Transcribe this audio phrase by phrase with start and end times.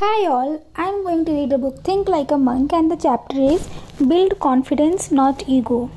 [0.00, 2.94] Hi all, I am going to read a book Think Like a Monk and the
[2.94, 3.68] chapter is
[4.10, 5.90] Build Confidence Not Ego.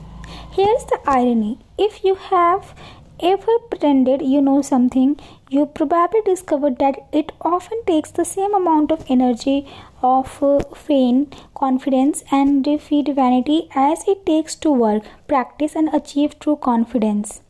[0.53, 1.59] Here's the irony.
[1.77, 2.73] If you have
[3.19, 5.19] ever pretended you know something,
[5.51, 9.67] you probably discovered that it often takes the same amount of energy
[10.01, 16.39] of uh, feign confidence and defeat vanity as it takes to work, practice and achieve
[16.39, 17.41] true confidence.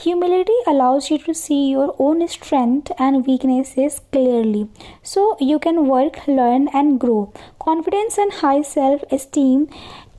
[0.00, 4.68] Humility allows you to see your own strength and weaknesses clearly
[5.02, 7.32] so you can work, learn, and grow.
[7.58, 9.68] Confidence and high self esteem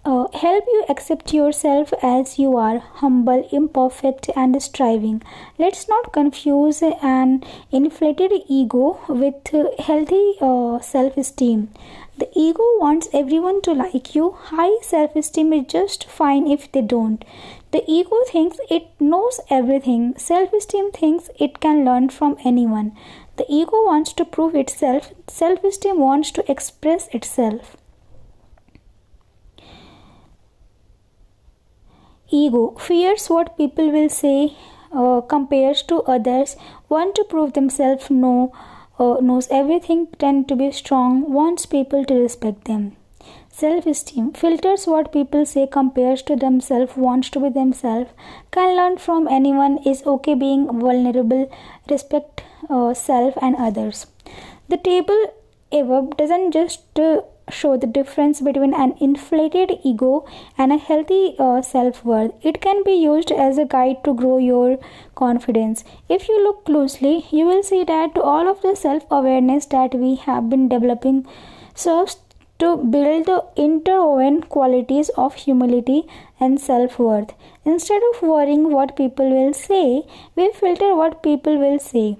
[0.03, 5.21] uh, help you accept yourself as you are humble, imperfect, and striving.
[5.57, 9.35] Let's not confuse an inflated ego with
[9.79, 11.69] healthy uh, self esteem.
[12.19, 14.31] The ego wants everyone to like you.
[14.31, 17.23] High self esteem is just fine if they don't.
[17.71, 20.15] The ego thinks it knows everything.
[20.17, 22.91] Self esteem thinks it can learn from anyone.
[23.37, 25.13] The ego wants to prove itself.
[25.29, 27.77] Self esteem wants to express itself.
[32.29, 34.57] Ego fears what people will say,
[34.91, 36.57] uh, compares to others,
[36.89, 38.51] want to prove themselves, know,
[38.99, 42.95] knows everything, tend to be strong, wants people to respect them.
[43.49, 48.11] Self esteem filters what people say, compares to themselves, wants to be themselves,
[48.51, 51.51] can learn from anyone, is okay being vulnerable,
[51.89, 54.05] respect uh, self and others.
[54.69, 55.33] The table
[55.71, 60.25] above doesn't just uh, show the difference between an inflated ego
[60.57, 62.31] and a healthy uh, self worth.
[62.41, 64.77] It can be used as a guide to grow your
[65.15, 65.83] confidence.
[66.07, 70.15] If you look closely, you will see that all of the self awareness that we
[70.15, 71.25] have been developing
[71.75, 72.17] serves
[72.59, 76.03] to build the interwoven qualities of humility
[76.39, 77.33] and self worth.
[77.65, 80.03] Instead of worrying what people will say,
[80.35, 82.17] we filter what people will say.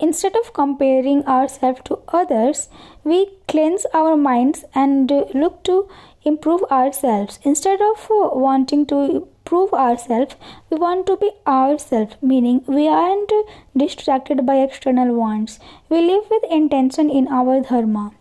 [0.00, 2.68] Instead of comparing ourselves to others,
[3.02, 5.88] we cleanse our minds and look to
[6.22, 7.40] improve ourselves.
[7.42, 10.36] Instead of wanting to prove ourselves,
[10.70, 13.32] we want to be ourselves, meaning we aren't
[13.76, 15.58] distracted by external wants.
[15.88, 18.12] We live with intention in our dharma.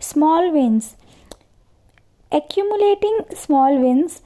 [0.00, 0.96] Small wins.
[2.32, 4.22] Accumulating small wins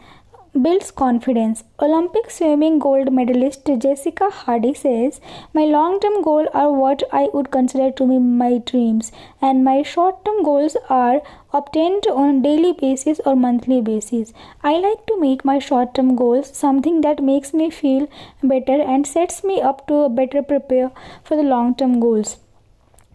[0.62, 1.64] builds confidence.
[1.80, 5.20] Olympic swimming gold medalist Jessica Hardy says,
[5.52, 9.10] My long term goals are what I would consider to be my dreams,
[9.42, 11.22] and my short term goals are
[11.52, 14.32] obtained on a daily basis or monthly basis.
[14.62, 18.08] I like to make my short term goals something that makes me feel
[18.42, 20.92] better and sets me up to better prepare
[21.24, 22.36] for the long term goals.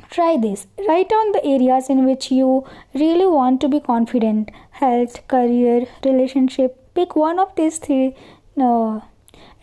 [0.10, 0.66] Try this.
[0.88, 6.79] Write down the areas in which you really want to be confident health, career, relationship,
[7.00, 8.16] pick one of these three
[8.62, 9.00] uh,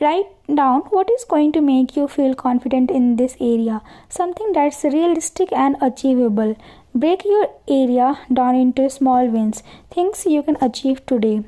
[0.00, 0.28] write
[0.60, 3.82] down what is going to make you feel confident in this area.
[4.08, 6.56] Something that's realistic and achievable.
[6.94, 11.44] Break your area down into small wins things you can achieve today.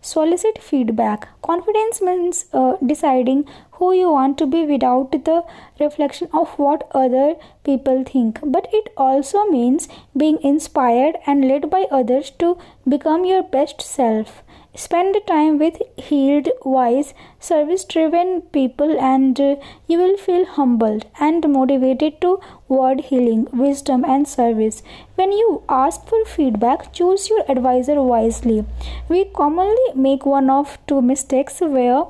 [0.00, 1.28] Solicit feedback.
[1.42, 3.44] Confidence means uh, deciding
[3.78, 5.42] who you want to be without the
[5.80, 8.40] reflection of what other people think.
[8.42, 12.58] But it also means being inspired and led by others to
[12.88, 14.42] become your best self
[14.80, 19.56] Spend time with healed, wise, service driven people, and uh,
[19.88, 24.84] you will feel humbled and motivated to word healing, wisdom, and service.
[25.16, 28.64] When you ask for feedback, choose your advisor wisely.
[29.08, 32.04] We commonly make one of two mistakes where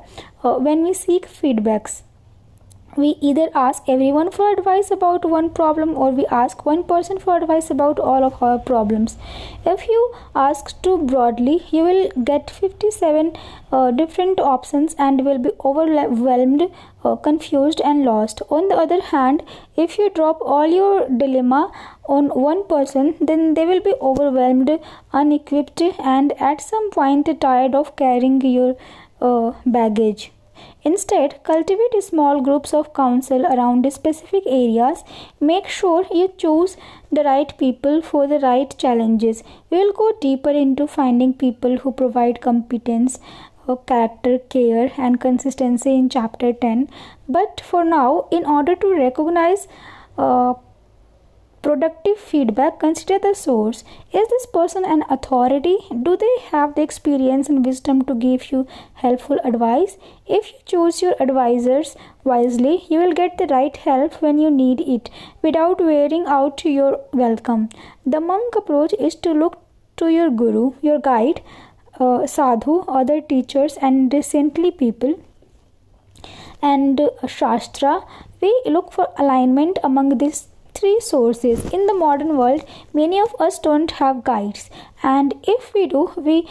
[0.44, 2.02] uh, when we seek feedbacks
[2.96, 7.36] we either ask everyone for advice about one problem or we ask one person for
[7.36, 9.16] advice about all of our problems.
[9.64, 13.36] If you ask too broadly you will get 57
[13.70, 16.62] uh, different options and will be overwhelmed
[17.04, 18.42] uh, confused and lost.
[18.50, 19.42] On the other hand
[19.76, 21.70] if you drop all your dilemma
[22.08, 24.70] on one person then they will be overwhelmed
[25.12, 28.76] unequipped and at some point tired of carrying your
[29.20, 30.32] uh, baggage
[30.82, 35.04] Instead, cultivate small groups of counsel around specific areas.
[35.40, 36.76] Make sure you choose
[37.10, 39.42] the right people for the right challenges.
[39.70, 43.18] We will go deeper into finding people who provide competence,
[43.68, 46.88] uh, character, care, and consistency in chapter 10.
[47.28, 49.68] But for now, in order to recognize
[50.16, 50.54] uh,
[51.68, 53.84] productive feedback, consider the source.
[54.10, 55.76] Is this person an authority?
[56.02, 59.98] Do they have the experience and wisdom to give you helpful advice?
[60.26, 61.94] If you choose your advisors
[62.24, 65.10] wisely, you will get the right help when you need it
[65.42, 67.68] without wearing out your welcome.
[68.06, 69.60] The monk approach is to look
[69.98, 71.42] to your guru, your guide,
[72.00, 75.18] uh, sadhu, other teachers, and saintly people
[76.62, 78.04] and shastra.
[78.40, 80.46] We look for alignment among these
[80.78, 81.64] three sources.
[81.72, 84.70] In the modern world, many of us don't have guides,
[85.02, 86.48] and if we do, we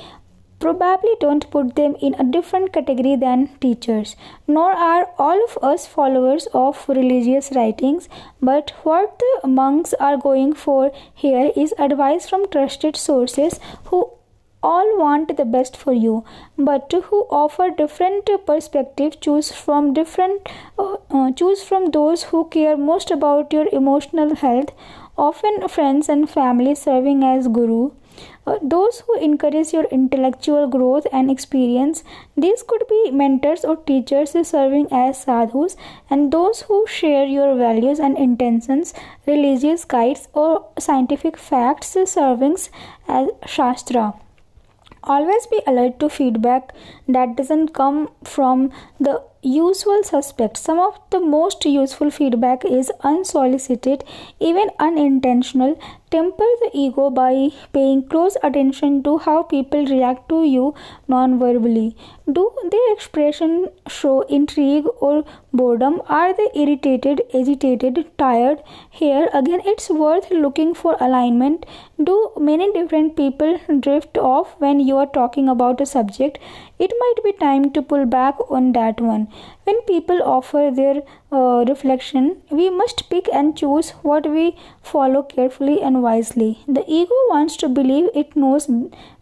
[0.60, 4.16] probably don't put them in a different category than teachers.
[4.48, 8.10] Nor are all of us followers of religious writings,
[8.42, 14.10] but what the monks are going for here is advice from trusted sources who
[14.72, 16.24] all want the best for you
[16.58, 22.76] but who offer different perspective choose from different uh, uh, choose from those who care
[22.78, 24.72] most about your emotional health.
[25.18, 27.92] Often friends and family serving as guru
[28.46, 32.04] uh, those who encourage your intellectual growth and experience.
[32.36, 35.76] These could be mentors or teachers serving as sadhus
[36.10, 38.94] and those who share your values and intentions
[39.26, 42.58] religious guides or scientific facts serving
[43.08, 44.14] as shastra
[45.08, 46.74] always be alert to feedback
[47.08, 50.62] that doesn't come from the usual suspects.
[50.62, 54.04] Some of the most useful feedback is unsolicited,
[54.40, 55.80] even unintentional.
[56.10, 60.74] Temper the ego by paying close attention to how people react to you
[61.10, 61.98] non-verbally.
[62.32, 66.02] Do their expression show intrigue or boredom?
[66.08, 68.64] Are they irritated, agitated, tired?
[68.90, 71.66] Here again, it's worth looking for alignment.
[72.02, 76.38] Do many different people drift off when you are talking about a subject?
[76.80, 79.27] It might be time to pull back on that one.
[79.64, 81.02] When people offer their
[81.32, 86.60] reflection, we must pick and choose what we follow carefully and wisely.
[86.68, 88.70] The ego wants to believe it knows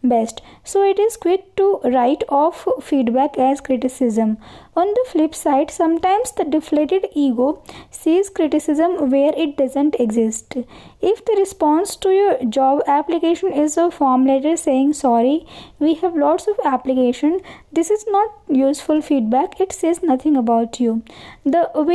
[0.04, 4.38] best, so it is quick to write off feedback as criticism.
[4.75, 10.57] On the flip side, sometimes the deflated ego sees criticism where it doesn't exist.
[11.02, 15.48] If the response to your job application is a form letter saying sorry,
[15.80, 17.40] we have lots of application,
[17.72, 21.04] this is not useful feedback, it says nothing about you.
[21.46, 21.94] The way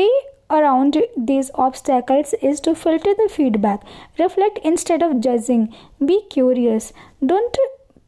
[0.51, 3.83] around these obstacles is to filter the feedback,
[4.19, 5.75] reflect instead of judging,
[6.05, 6.93] be curious,
[7.25, 7.57] don't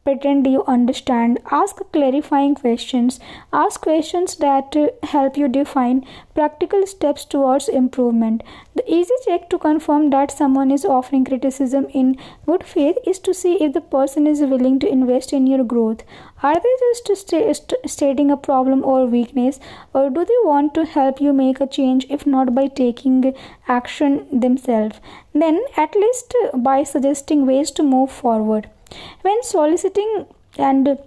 [0.03, 1.39] pretend you understand.
[1.49, 3.19] Ask clarifying questions.
[3.53, 8.43] Ask questions that help you define practical steps towards improvement.
[8.75, 13.33] The easy check to confirm that someone is offering criticism in good faith is to
[13.33, 16.03] see if the person is willing to invest in your growth
[16.43, 19.59] are they just st- stating a problem or weakness?
[19.93, 23.33] Or do they want to help you make a change if not by taking
[23.67, 24.99] action themselves?
[25.33, 28.69] Then at least by suggesting ways to move forward.
[29.21, 30.25] When soliciting
[30.57, 30.97] and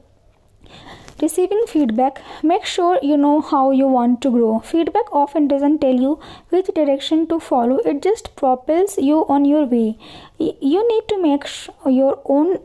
[1.20, 4.60] receiving feedback make sure you know how you want to grow.
[4.60, 6.18] Feedback often doesn't tell you
[6.48, 7.76] which direction to follow.
[7.78, 9.98] It just propels you on your way.
[10.38, 11.46] You need to make
[11.86, 12.58] your own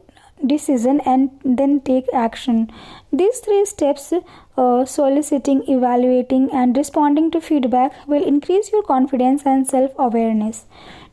[0.48, 2.70] decision and then take action
[3.12, 4.14] these three steps
[4.58, 10.66] uh, soliciting evaluating and responding to feedback will increase your confidence and self awareness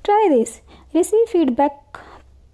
[0.04, 0.60] try this
[0.94, 1.72] receive feedback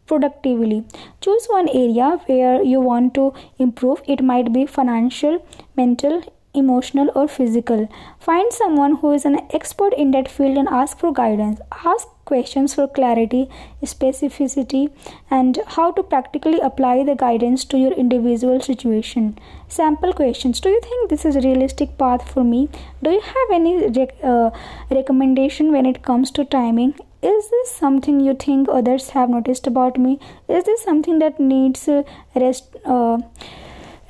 [0.06, 0.84] productively.
[1.20, 4.02] Choose one area where you want to improve.
[4.06, 6.22] It might be financial, mental,
[6.54, 7.88] emotional, or physical.
[8.18, 11.60] Find someone who is an expert in that field and ask for guidance.
[11.84, 13.48] Ask questions for clarity,
[13.82, 14.90] specificity,
[15.30, 19.38] and how to practically apply the guidance to your individual situation.
[19.68, 22.68] Sample questions Do you think this is a realistic path for me?
[23.02, 24.50] Do you have any rec- uh,
[24.90, 26.94] recommendation when it comes to timing?
[27.28, 30.10] is this something you think others have noticed about me
[30.56, 32.02] is this something that needs uh,
[32.34, 33.16] rest uh,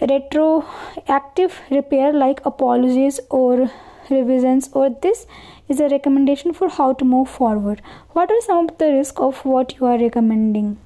[0.00, 3.70] retroactive repair like apologies or
[4.10, 5.26] revisions or this
[5.68, 7.82] is a recommendation for how to move forward.
[8.12, 10.78] What are some of the risks of what you are recommending